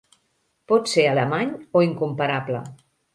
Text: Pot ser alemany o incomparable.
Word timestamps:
Pot 0.71 0.87
ser 0.93 1.03
alemany 1.09 1.51
o 1.79 1.83
incomparable. 1.89 2.63